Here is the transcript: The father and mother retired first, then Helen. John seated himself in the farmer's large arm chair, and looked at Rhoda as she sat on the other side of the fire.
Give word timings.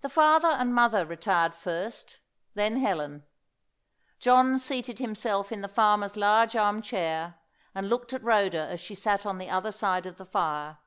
The 0.00 0.08
father 0.08 0.48
and 0.48 0.74
mother 0.74 1.06
retired 1.06 1.54
first, 1.54 2.18
then 2.54 2.78
Helen. 2.78 3.22
John 4.18 4.58
seated 4.58 4.98
himself 4.98 5.52
in 5.52 5.60
the 5.60 5.68
farmer's 5.68 6.16
large 6.16 6.56
arm 6.56 6.82
chair, 6.82 7.36
and 7.76 7.88
looked 7.88 8.12
at 8.12 8.24
Rhoda 8.24 8.58
as 8.68 8.80
she 8.80 8.96
sat 8.96 9.24
on 9.24 9.38
the 9.38 9.50
other 9.50 9.70
side 9.70 10.06
of 10.06 10.16
the 10.16 10.26
fire. 10.26 10.78